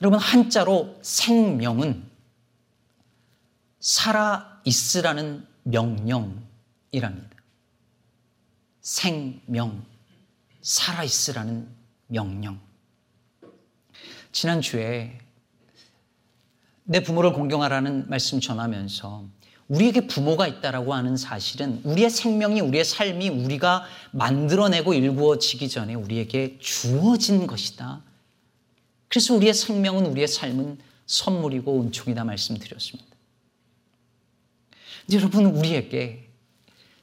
여러분 0.00 0.18
한자로 0.18 0.98
생명은 1.02 2.08
살아 3.80 4.60
있으라는 4.64 5.46
명령이랍니다. 5.64 7.30
생명, 8.80 9.84
살아 10.62 11.04
있으라는 11.04 11.68
명령. 12.06 12.58
지난주에 14.32 15.18
내 16.84 17.02
부모를 17.02 17.32
공경하라는 17.32 18.08
말씀 18.08 18.40
전하면서 18.40 19.28
우리에게 19.68 20.06
부모가 20.06 20.48
있다라고 20.48 20.94
하는 20.94 21.16
사실은 21.16 21.80
우리의 21.84 22.10
생명이 22.10 22.60
우리의 22.60 22.84
삶이 22.84 23.28
우리가 23.28 23.84
만들어내고 24.10 24.94
일구어지기 24.94 25.68
전에 25.68 25.94
우리에게 25.94 26.58
주어진 26.58 27.46
것이다. 27.46 28.02
그래서 29.10 29.34
우리의 29.34 29.52
생명은 29.52 30.06
우리의 30.06 30.28
삶은 30.28 30.78
선물이고 31.06 31.82
은총이다 31.82 32.22
말씀드렸습니다. 32.24 33.10
여러분, 35.12 35.46
우리에게 35.46 36.30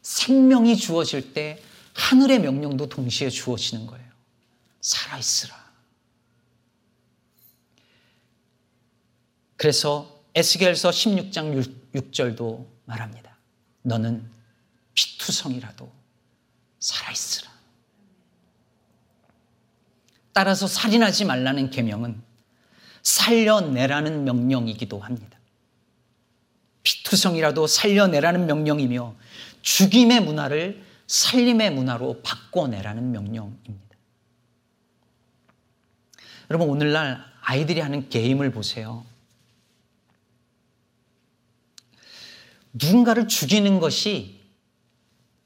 생명이 0.01 0.77
주어질 0.77 1.33
때 1.33 1.61
하늘의 1.93 2.39
명령도 2.39 2.87
동시에 2.87 3.29
주어지는 3.29 3.85
거예요. 3.87 4.07
살아 4.79 5.17
있으라. 5.17 5.67
그래서 9.57 10.23
에스겔서 10.33 10.91
16장 10.91 11.61
6, 11.93 12.13
절도 12.13 12.71
말합니다. 12.85 13.35
너는 13.81 14.29
피투성이라도 14.93 15.91
살아 16.79 17.11
있으라. 17.11 17.56
따라서 20.38 20.67
살인하지 20.67 21.26
말라는 21.26 21.71
계명은 21.71 22.21
살려내라는 23.02 24.23
명령이기도 24.23 25.00
합니다. 25.00 25.39
피투성이라도 26.84 27.65
살려내라는 27.65 28.45
명령이며 28.45 29.15
죽임의 29.63 30.19
문화를 30.19 30.86
살림의 31.08 31.71
문화로 31.71 32.21
바꿔내라는 32.21 33.12
명령입니다. 33.12 33.97
여러분 36.52 36.69
오늘날 36.69 37.19
아이들이 37.41 37.80
하는 37.80 38.08
게임을 38.08 38.52
보세요. 38.52 39.08
누군가를 42.73 43.28
죽이는 43.28 43.80
것이 43.80 44.39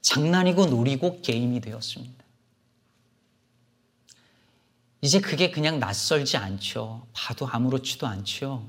장난이고 0.02 0.66
놀이고 0.66 1.22
게임이 1.22 1.62
되었습니다. 1.62 2.21
이제 5.02 5.20
그게 5.20 5.50
그냥 5.50 5.80
낯설지 5.80 6.38
않죠. 6.38 7.08
봐도 7.14 7.48
아무렇지도 7.48 8.06
않죠. 8.06 8.68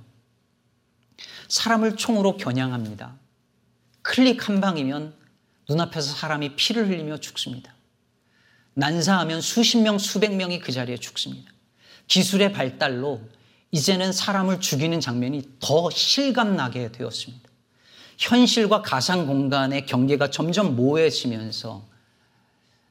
사람을 1.48 1.96
총으로 1.96 2.38
겨냥합니다. 2.38 3.14
클릭 4.00 4.48
한 4.48 4.60
방이면 4.60 5.14
눈앞에서 5.68 6.14
사람이 6.14 6.56
피를 6.56 6.88
흘리며 6.88 7.18
죽습니다. 7.18 7.74
난사하면 8.74 9.42
수십 9.42 9.78
명, 9.78 9.98
수백 9.98 10.34
명이 10.34 10.60
그 10.60 10.72
자리에 10.72 10.96
죽습니다. 10.96 11.52
기술의 12.08 12.52
발달로 12.52 13.20
이제는 13.70 14.12
사람을 14.12 14.60
죽이는 14.60 15.00
장면이 15.00 15.56
더 15.60 15.90
실감나게 15.90 16.92
되었습니다. 16.92 17.48
현실과 18.18 18.82
가상 18.82 19.26
공간의 19.26 19.86
경계가 19.86 20.30
점점 20.30 20.76
모호해지면서 20.76 21.86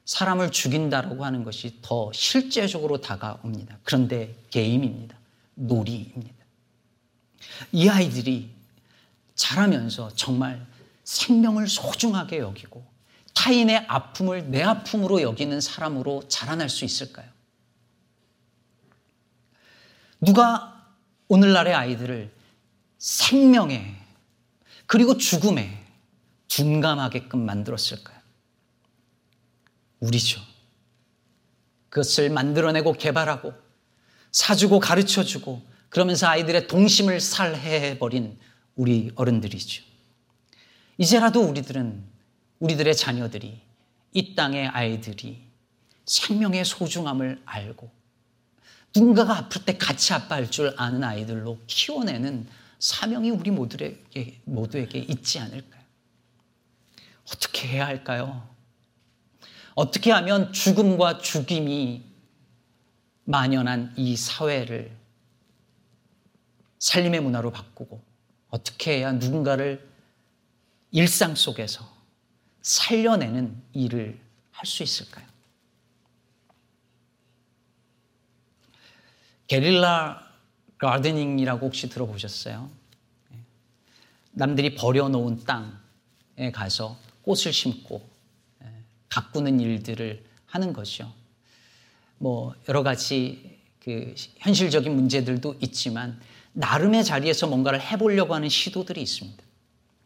사람을 0.04 0.50
죽인다라고 0.50 1.24
하는 1.24 1.44
것이 1.44 1.78
더 1.82 2.10
실제적으로 2.12 3.00
다가옵니다. 3.00 3.78
그런데 3.84 4.34
게임입니다. 4.50 5.16
놀이입니다. 5.54 6.44
이 7.72 7.88
아이들이 7.88 8.50
자라면서 9.34 10.10
정말 10.14 10.66
생명을 11.04 11.68
소중하게 11.68 12.38
여기고 12.38 12.84
타인의 13.34 13.86
아픔을 13.88 14.50
내 14.50 14.62
아픔으로 14.62 15.22
여기는 15.22 15.60
사람으로 15.60 16.28
자라날 16.28 16.68
수 16.68 16.84
있을까요? 16.84 17.28
누가 20.20 20.86
오늘날의 21.28 21.74
아이들을 21.74 22.30
생명에 22.98 23.96
그리고 24.86 25.16
죽음에 25.16 25.84
둔감하게끔 26.48 27.44
만들었을까요? 27.44 28.21
우리죠. 30.02 30.40
그것을 31.88 32.30
만들어내고 32.30 32.94
개발하고 32.94 33.52
사주고 34.32 34.80
가르쳐주고 34.80 35.62
그러면서 35.88 36.26
아이들의 36.26 36.66
동심을 36.66 37.20
살해해버린 37.20 38.38
우리 38.74 39.12
어른들이죠. 39.14 39.84
이제라도 40.98 41.42
우리들은 41.42 42.02
우리들의 42.58 42.96
자녀들이 42.96 43.60
이 44.14 44.34
땅의 44.34 44.68
아이들이 44.68 45.42
생명의 46.06 46.64
소중함을 46.64 47.42
알고 47.44 47.90
누군가가 48.94 49.36
아플 49.36 49.64
때 49.64 49.76
같이 49.76 50.12
아파할 50.12 50.50
줄 50.50 50.74
아는 50.76 51.04
아이들로 51.04 51.58
키워내는 51.66 52.46
사명이 52.78 53.30
우리 53.30 53.50
모두에게, 53.50 54.40
모두에게 54.44 54.98
있지 54.98 55.38
않을까요? 55.38 55.82
어떻게 57.28 57.68
해야 57.68 57.86
할까요? 57.86 58.51
어떻게 59.74 60.10
하면 60.10 60.52
죽음과 60.52 61.18
죽임이 61.18 62.02
만연한 63.24 63.94
이 63.96 64.16
사회를 64.16 64.96
살림의 66.78 67.20
문화로 67.20 67.50
바꾸고 67.52 68.02
어떻게 68.50 68.98
해야 68.98 69.12
누군가를 69.12 69.88
일상 70.90 71.34
속에서 71.34 71.90
살려내는 72.60 73.62
일을 73.72 74.20
할 74.52 74.66
수 74.66 74.82
있을까요? 74.82 75.26
게릴라 79.48 80.22
가드닝이라고 80.78 81.66
혹시 81.66 81.88
들어보셨어요? 81.88 82.70
남들이 84.32 84.74
버려놓은 84.74 85.44
땅에 85.44 86.50
가서 86.52 86.96
꽃을 87.22 87.52
심고 87.52 88.08
가꾸는 89.12 89.60
일들을 89.60 90.24
하는 90.46 90.72
것이요. 90.72 91.12
뭐 92.16 92.54
여러 92.68 92.82
가지 92.82 93.58
그 93.78 94.14
현실적인 94.38 94.94
문제들도 94.94 95.56
있지만 95.60 96.18
나름의 96.54 97.04
자리에서 97.04 97.46
뭔가를 97.46 97.80
해보려고 97.80 98.34
하는 98.34 98.48
시도들이 98.48 99.02
있습니다. 99.02 99.42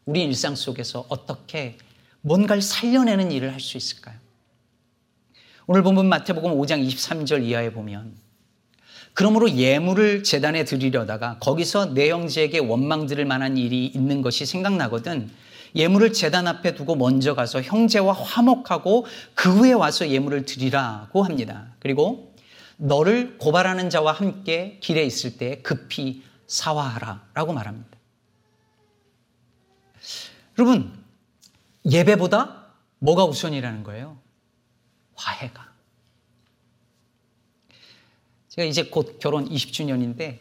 우리 0.05 0.23
일상 0.23 0.55
속에서 0.55 1.05
어떻게 1.07 1.77
뭔가를 2.21 2.61
살려내는 2.61 3.31
일을 3.31 3.53
할 3.53 3.61
수 3.61 3.77
있을까요? 3.77 4.17
오늘 5.67 5.83
본문 5.83 6.07
마태복음 6.07 6.51
5장 6.51 6.85
23절 6.85 7.43
이하에 7.43 7.71
보면 7.71 8.13
그러므로 9.13 9.49
예물을 9.49 10.23
재단에 10.23 10.65
드리려다가 10.65 11.37
거기서 11.39 11.93
내 11.93 12.09
형제에게 12.09 12.59
원망 12.59 13.07
들을 13.07 13.23
만한 13.25 13.57
일이 13.57 13.85
있는 13.85 14.21
것이 14.21 14.45
생각나거든 14.45 15.29
예물을 15.75 16.13
재단 16.13 16.47
앞에 16.47 16.75
두고 16.75 16.95
먼저 16.95 17.35
가서 17.35 17.61
형제와 17.61 18.13
화목하고 18.13 19.05
그 19.33 19.55
후에 19.55 19.73
와서 19.73 20.07
예물을 20.09 20.45
드리라고 20.45 21.23
합니다. 21.23 21.73
그리고 21.79 22.33
너를 22.77 23.37
고발하는 23.37 23.89
자와 23.89 24.11
함께 24.11 24.77
길에 24.81 25.03
있을 25.03 25.37
때 25.37 25.61
급히 25.61 26.23
사화하라 26.47 27.27
라고 27.33 27.53
말합니다. 27.53 27.97
여러분, 30.57 30.91
예배보다 31.89 32.65
뭐가 32.99 33.25
우선이라는 33.25 33.83
거예요? 33.83 34.17
화해가. 35.15 35.67
제가 38.49 38.65
이제 38.65 38.83
곧 38.83 39.19
결혼 39.19 39.47
20주년인데 39.49 40.39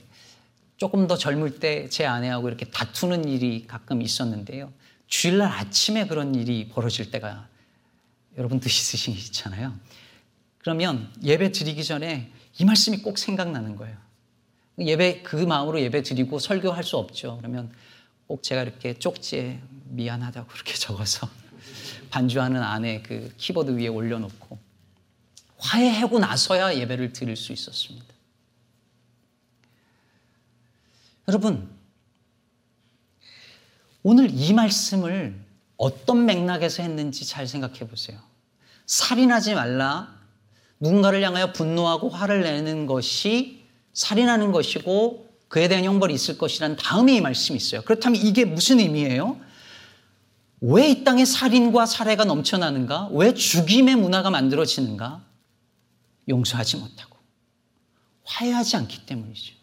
조금 0.76 1.06
더 1.06 1.16
젊을 1.16 1.58
때 1.58 1.88
제 1.88 2.04
아내하고 2.06 2.48
이렇게 2.48 2.66
다투는 2.66 3.28
일이 3.28 3.66
가끔 3.66 4.02
있었는데요. 4.02 4.72
주일날 5.06 5.50
아침에 5.50 6.06
그런 6.06 6.34
일이 6.34 6.68
벌어질 6.68 7.10
때가 7.10 7.48
여러분도 8.36 8.68
있으시잖아요. 8.68 9.74
그러면 10.58 11.12
예배 11.22 11.52
드리기 11.52 11.84
전에 11.84 12.30
이 12.58 12.64
말씀이 12.64 12.98
꼭 12.98 13.18
생각나는 13.18 13.76
거예요. 13.76 13.96
예배 14.78 15.22
그 15.22 15.36
마음으로 15.36 15.80
예배 15.80 16.02
드리고 16.02 16.38
설교할 16.38 16.84
수 16.84 16.96
없죠. 16.96 17.36
그러면 17.38 17.72
꼭 18.26 18.42
제가 18.42 18.62
이렇게 18.62 18.94
쪽지에 18.94 19.60
미안하다고 19.90 20.48
그렇게 20.48 20.74
적어서 20.76 21.28
반주하는 22.10 22.62
안에 22.62 23.02
그 23.02 23.32
키보드 23.36 23.70
위에 23.78 23.88
올려놓고 23.88 24.58
화해하고 25.58 26.18
나서야 26.18 26.76
예배를 26.76 27.12
드릴 27.12 27.36
수 27.36 27.52
있었습니다. 27.52 28.06
여러분, 31.28 31.75
오늘 34.08 34.30
이 34.32 34.52
말씀을 34.52 35.34
어떤 35.76 36.26
맥락에서 36.26 36.84
했는지 36.84 37.24
잘 37.26 37.48
생각해 37.48 37.80
보세요. 37.88 38.16
살인하지 38.86 39.54
말라. 39.54 40.14
누군가를 40.78 41.24
향하여 41.24 41.52
분노하고 41.52 42.08
화를 42.10 42.42
내는 42.42 42.86
것이 42.86 43.64
살인하는 43.94 44.52
것이고 44.52 45.28
그에 45.48 45.66
대한 45.66 45.82
형벌이 45.82 46.14
있을 46.14 46.38
것이란 46.38 46.76
다음에 46.76 47.16
이 47.16 47.20
말씀이 47.20 47.56
있어요. 47.56 47.82
그렇다면 47.82 48.22
이게 48.22 48.44
무슨 48.44 48.78
의미예요? 48.78 49.40
왜 50.60 50.88
이 50.88 51.02
땅에 51.02 51.24
살인과 51.24 51.86
살해가 51.86 52.24
넘쳐나는가? 52.24 53.08
왜 53.10 53.34
죽임의 53.34 53.96
문화가 53.96 54.30
만들어지는가? 54.30 55.20
용서하지 56.28 56.76
못하고 56.76 57.16
화해하지 58.22 58.76
않기 58.76 59.04
때문이죠. 59.04 59.56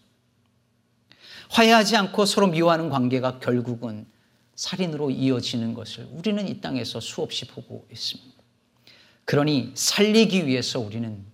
화해하지 1.50 1.96
않고 1.96 2.26
서로 2.26 2.48
미워하는 2.48 2.90
관계가 2.90 3.40
결국은 3.40 4.12
살인으로 4.56 5.10
이어지는 5.12 5.74
것을 5.74 6.08
우리는 6.12 6.48
이 6.48 6.62
땅에서 6.62 7.00
수없이 7.00 7.48
보고 7.48 7.88
있습니다. 7.92 8.32
그러니 9.26 9.72
살리기 9.76 10.48
위해서 10.48 10.80
우리는 10.80 11.26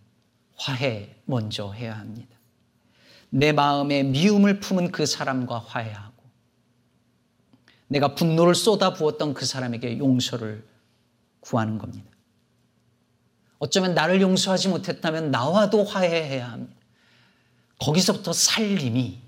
화해 0.56 1.16
먼저 1.26 1.72
해야 1.72 1.98
합니다. 1.98 2.38
내 3.30 3.52
마음에 3.52 4.04
미움을 4.04 4.60
품은 4.60 4.92
그 4.92 5.06
사람과 5.06 5.60
화해하고 5.60 6.24
내가 7.88 8.16
분노를 8.16 8.56
쏟아 8.56 8.94
부었던 8.94 9.34
그 9.34 9.46
사람에게 9.46 9.98
용서를 9.98 10.66
구하는 11.40 11.78
겁니다. 11.78 12.10
어쩌면 13.58 13.94
나를 13.94 14.22
용서하지 14.22 14.70
못했다면 14.70 15.32
나와도 15.32 15.84
화해해야 15.84 16.52
합니다. 16.52 16.80
거기서부터 17.80 18.34
살림이 18.34 19.20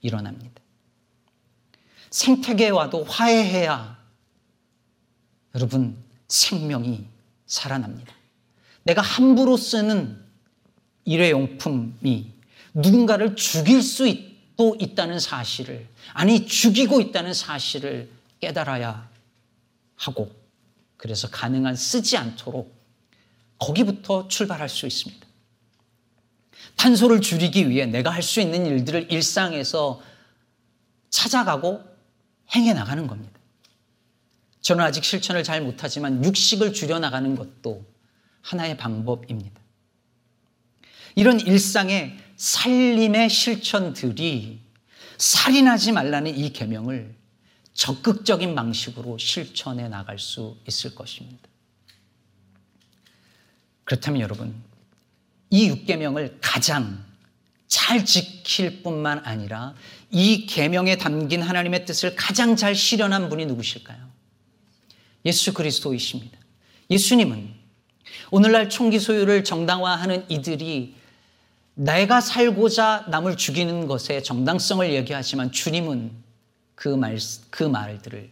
일어납니다. 0.00 0.63
생태계와도 2.14 3.02
화해해야 3.04 3.98
여러분 5.56 5.96
생명이 6.28 7.04
살아납니다. 7.46 8.14
내가 8.84 9.02
함부로 9.02 9.56
쓰는 9.56 10.24
일회용품이 11.04 12.32
누군가를 12.74 13.34
죽일 13.34 13.82
수도 13.82 14.76
있다는 14.78 15.18
사실을, 15.18 15.88
아니, 16.12 16.46
죽이고 16.46 17.00
있다는 17.00 17.34
사실을 17.34 18.08
깨달아야 18.40 19.10
하고, 19.96 20.32
그래서 20.96 21.28
가능한 21.28 21.74
쓰지 21.74 22.16
않도록 22.16 22.72
거기부터 23.58 24.28
출발할 24.28 24.68
수 24.68 24.86
있습니다. 24.86 25.26
탄소를 26.76 27.20
줄이기 27.20 27.68
위해 27.68 27.86
내가 27.86 28.10
할 28.10 28.22
수 28.22 28.40
있는 28.40 28.66
일들을 28.66 29.10
일상에서 29.10 30.00
찾아가고 31.10 31.93
행해 32.54 32.72
나가는 32.72 33.06
겁니다. 33.06 33.38
저는 34.60 34.82
아직 34.82 35.04
실천을 35.04 35.44
잘 35.44 35.60
못하지만 35.60 36.24
육식을 36.24 36.72
줄여 36.72 36.98
나가는 36.98 37.34
것도 37.36 37.84
하나의 38.42 38.76
방법입니다. 38.76 39.60
이런 41.14 41.38
일상의 41.38 42.18
살림의 42.36 43.30
실천들이 43.30 44.60
살인하지 45.18 45.92
말라는 45.92 46.36
이 46.36 46.52
계명을 46.52 47.14
적극적인 47.72 48.54
방식으로 48.54 49.18
실천해 49.18 49.88
나갈 49.88 50.18
수 50.18 50.56
있을 50.66 50.94
것입니다. 50.94 51.48
그렇다면 53.84 54.20
여러분, 54.22 54.54
이 55.50 55.70
6계명을 55.70 56.38
가장 56.40 57.04
잘 57.74 58.04
지킬 58.04 58.84
뿐만 58.84 59.20
아니라 59.24 59.74
이 60.08 60.46
계명에 60.46 60.96
담긴 60.96 61.42
하나님의 61.42 61.84
뜻을 61.86 62.14
가장 62.14 62.54
잘 62.54 62.76
실현한 62.76 63.28
분이 63.28 63.46
누구실까요? 63.46 63.98
예수 65.26 65.52
그리스도이십니다. 65.52 66.38
예수님은 66.88 67.52
오늘날 68.30 68.70
총기 68.70 69.00
소유를 69.00 69.42
정당화하는 69.42 70.24
이들이 70.28 70.94
내가 71.74 72.20
살고자 72.20 73.06
남을 73.08 73.36
죽이는 73.36 73.88
것에 73.88 74.22
정당성을 74.22 74.92
얘기하지만 74.94 75.50
주님은 75.50 76.12
그 76.76 76.88
말, 76.90 77.18
그 77.50 77.64
말들을 77.64 78.30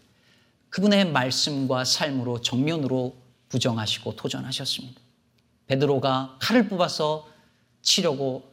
그분의 0.71 1.11
말씀과 1.11 1.85
삶으로 1.85 2.43
정면으로 2.43 3.17
부정하시고 3.49 4.15
도전하셨습니다. 4.15 5.01
베드로가 5.67 6.37
칼을 6.39 6.69
뽑아서 6.69 7.27
치려고 7.83 8.52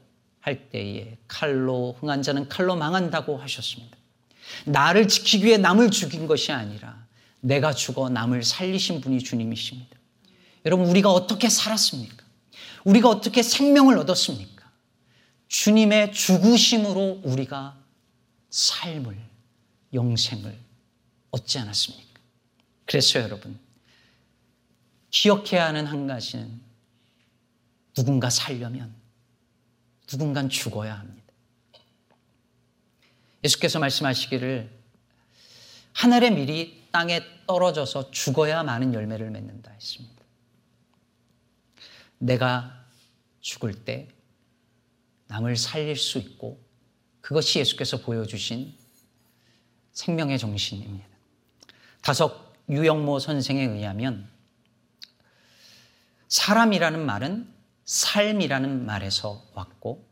할 0.50 0.70
때에 0.72 1.18
칼로 1.28 1.96
흥한 2.00 2.24
자는 2.24 2.50
칼로 2.50 2.76
망한다고 2.76 3.38
하셨습니다. 3.38 3.96
나를 4.66 5.08
지키기 5.08 5.46
위해 5.46 5.58
남을 5.58 5.92
죽인 5.92 6.26
것이 6.26 6.52
아니라 6.52 7.06
내가 7.40 7.72
죽어 7.72 8.10
남을 8.10 8.44
살리신 8.44 9.02
분이 9.02 9.20
주님이십니다. 9.20 9.96
여러분, 10.66 10.88
우리가 10.88 11.12
어떻게 11.12 11.50
살았습니까? 11.50 12.26
우리가 12.84 13.10
어떻게 13.10 13.44
생명을 13.44 13.98
얻었습니까? 14.00 14.70
주님의 15.48 16.14
죽으심으로 16.14 17.22
우리가 17.24 17.78
삶을, 18.50 19.18
영생을 19.94 20.58
얻지 21.30 21.60
않았습니까? 21.60 22.20
그래서 22.86 23.20
여러분, 23.20 23.60
기억해야 25.12 25.68
하는 25.68 25.86
한 25.86 26.08
가지는 26.08 26.60
누군가 27.94 28.32
살려면 28.32 28.99
누군간 30.12 30.50
죽어야 30.50 30.98
합니다. 30.98 31.34
예수께서 33.44 33.80
말씀하시기를 33.80 34.70
하늘의 35.94 36.32
밀이 36.32 36.88
땅에 36.92 37.22
떨어져서 37.46 38.12
죽어야 38.12 38.64
많은 38.64 38.94
열매를 38.94 39.30
맺는다 39.30 39.72
했습니다. 39.72 40.24
내가 42.18 42.86
죽을 43.42 43.86
때 43.86 44.10
남을 45.28 45.56
살릴 45.56 45.96
수 45.96 46.18
있고 46.18 46.60
그것이 47.22 47.60
예수께서 47.60 48.02
보여주신 48.02 48.76
생명의 49.92 50.40
정신입니다. 50.40 51.08
다석 52.02 52.56
유영모 52.70 53.20
선생에 53.20 53.64
의하면 53.64 54.30
사람이라는 56.28 57.06
말은 57.06 57.59
삶이라는 57.90 58.86
말에서 58.86 59.44
왔고, 59.56 60.08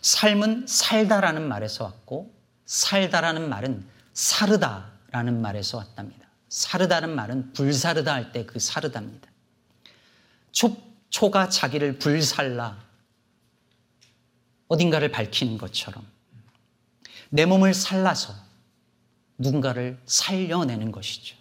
삶은 0.00 0.66
살다라는 0.66 1.46
말에서 1.46 1.84
왔고, 1.84 2.34
살다라는 2.64 3.46
말은 3.50 3.86
사르다라는 4.14 5.42
말에서 5.42 5.76
왔답니다. 5.76 6.26
사르다는 6.48 7.14
말은 7.14 7.52
불사르다 7.52 8.14
할 8.14 8.32
때 8.32 8.46
그 8.46 8.58
사르다입니다. 8.58 9.28
초, 10.50 10.74
초가 11.10 11.50
자기를 11.50 11.98
불살라 11.98 12.82
어딘가를 14.68 15.10
밝히는 15.10 15.58
것처럼 15.58 16.06
내 17.28 17.44
몸을 17.44 17.74
살라서 17.74 18.34
누군가를 19.36 20.00
살려내는 20.06 20.90
것이죠. 20.90 21.36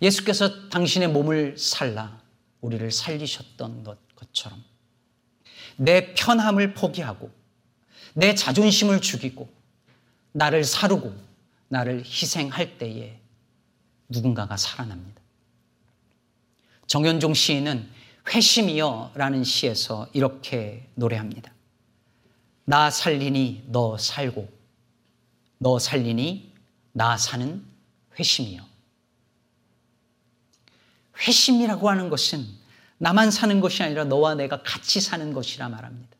예수께서 0.00 0.68
당신의 0.68 1.08
몸을 1.08 1.58
살라 1.58 2.27
우리를 2.60 2.90
살리셨던 2.90 3.84
것처럼 4.16 4.64
내 5.76 6.14
편함을 6.14 6.74
포기하고 6.74 7.30
내 8.14 8.34
자존심을 8.34 9.00
죽이고 9.00 9.48
나를 10.32 10.64
사르고 10.64 11.14
나를 11.68 12.00
희생할 12.04 12.78
때에 12.78 13.20
누군가가 14.08 14.56
살아납니다. 14.56 15.20
정현종 16.86 17.34
시인은 17.34 17.88
회심이여 18.34 19.12
라는 19.14 19.44
시에서 19.44 20.08
이렇게 20.12 20.88
노래합니다. 20.94 21.52
나 22.64 22.90
살리니 22.90 23.64
너 23.68 23.96
살고 23.96 24.48
너 25.58 25.78
살리니 25.78 26.52
나 26.92 27.16
사는 27.16 27.64
회심이여. 28.18 28.67
회심이라고 31.20 31.88
하는 31.88 32.08
것은 32.08 32.46
나만 32.98 33.30
사는 33.30 33.60
것이 33.60 33.82
아니라 33.82 34.04
너와 34.04 34.34
내가 34.34 34.62
같이 34.62 35.00
사는 35.00 35.32
것이라 35.32 35.68
말합니다. 35.68 36.16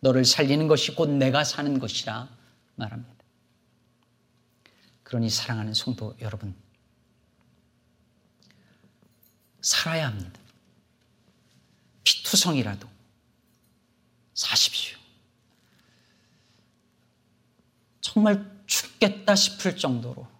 너를 0.00 0.24
살리는 0.24 0.68
것이 0.68 0.94
곧 0.94 1.10
내가 1.10 1.44
사는 1.44 1.78
것이라 1.78 2.28
말합니다. 2.76 3.14
그러니 5.02 5.30
사랑하는 5.30 5.74
성도 5.74 6.16
여러분, 6.20 6.54
살아야 9.60 10.08
합니다. 10.08 10.40
피투성이라도 12.04 12.88
사십시오. 14.34 14.98
정말 18.00 18.44
죽겠다 18.66 19.34
싶을 19.34 19.76
정도로 19.76 20.33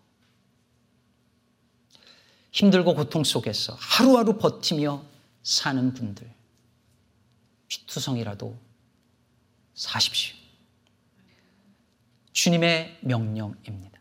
힘들고 2.55 2.95
고통 2.95 3.25
속에서 3.25 3.77
하루하루 3.81 4.38
버티며 4.38 5.05
사는 5.43 5.93
분들, 5.93 6.33
피투성이라도 7.67 8.57
사십시오. 9.75 10.37
주님의 12.33 12.99
명령입니다. 13.01 13.99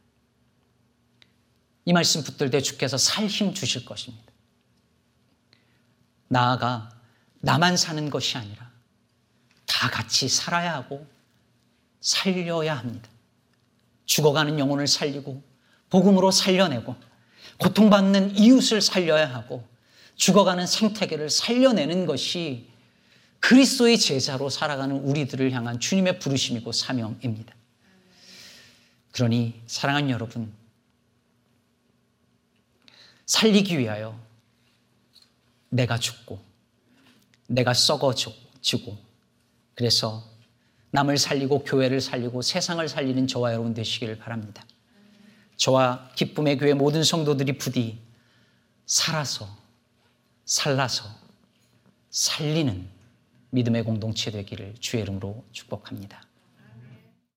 이 1.86 1.94
말씀 1.94 2.24
붙들 2.24 2.52
때 2.52 2.62
주께서 2.62 2.96
살 2.96 3.28
힘 3.28 3.56
주실 3.56 3.86
것입니다. 3.86 4.32
나아가 6.28 6.92
나만 7.40 7.76
사는 7.76 8.08
것이 8.12 8.38
아니라 8.38 8.72
다 9.66 9.90
같이 9.90 10.30
살아야 10.30 10.76
하고 10.76 11.08
살려야 12.02 12.78
합니다. 12.78 13.10
죽어가는 14.06 14.60
영혼을 14.60 14.86
살리고 14.86 15.42
복음으로 15.90 16.30
살려내고 16.30 17.13
고통받는 17.58 18.38
이웃을 18.38 18.82
살려야 18.82 19.34
하고 19.34 19.64
죽어가는 20.16 20.68
생태계를 20.68 21.30
살려내는 21.30 22.06
것이 22.06 22.68
그리스도의 23.40 23.98
제자로 23.98 24.50
살아가는 24.50 24.96
우리들을 24.96 25.52
향한 25.52 25.80
주님의 25.80 26.20
부르심이고 26.20 26.72
사명입니다. 26.72 27.54
그러니 29.12 29.62
사랑하는 29.68 30.10
여러분, 30.10 30.52
살리기 33.26 33.78
위하여 33.78 34.18
내가 35.70 35.98
죽고 35.98 36.40
내가 37.48 37.74
썩어지고 37.74 38.98
그래서 39.76 40.24
남을 40.92 41.18
살리고 41.18 41.64
교회를 41.64 42.00
살리고 42.00 42.42
세상을 42.42 42.88
살리는 42.88 43.28
저와 43.28 43.54
여러분 43.54 43.74
되시기를 43.74 44.20
바랍니다. 44.20 44.64
저와 45.64 46.10
기쁨의 46.16 46.58
교회 46.58 46.74
모든 46.74 47.06
성도들이 47.06 47.58
부디 47.58 47.98
살아서, 48.86 49.48
살라서, 50.44 51.06
살리는 52.10 52.90
믿음의 53.52 53.86
공동체 53.86 54.30
되기를 54.30 54.76
주의 54.82 55.04
이름으로 55.04 55.46
축복합니다. 55.54 56.22